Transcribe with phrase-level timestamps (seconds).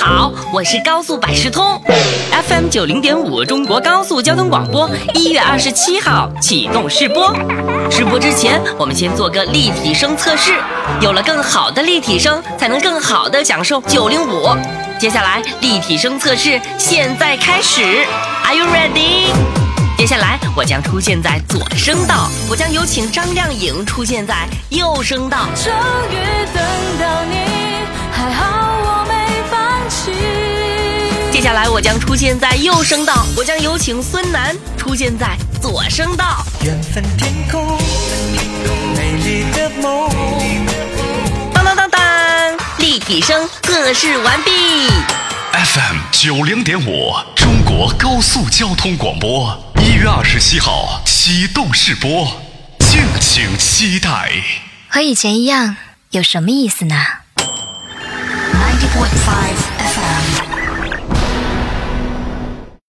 [0.00, 1.80] 好，我是高速百事通
[2.30, 7.34] ，FM 九零点五中国高速交通广播，一月二十七号启动试播。
[7.90, 10.52] 试播之前，我们先做个立体声测试，
[11.00, 14.48] 有了更好的立体声，才能更好的享受九零五。
[15.00, 17.82] 接下来，立体声测试现在开始
[18.44, 19.32] ，Are you ready？
[19.96, 25.46] 接下来，我将出现在左声道，我将有请张靓颖出现在右声道。
[25.56, 25.72] 终
[26.10, 26.62] 于等
[31.38, 36.44] 接下来我将出现在右声道，我将有请孙楠出现在左声道。
[36.64, 37.78] 缘分天空，
[38.96, 40.10] 美丽的梦。
[41.54, 42.00] 当当当当，
[42.78, 44.50] 立体声测试完毕。
[45.52, 52.32] FM 九零点五，中国高速交通广播，一月二十七号启动试播，
[52.80, 54.32] 敬请期待。
[54.88, 55.76] 和以前一样，
[56.10, 56.96] 有什么意思呢
[57.36, 60.57] ？？Ninety point five FM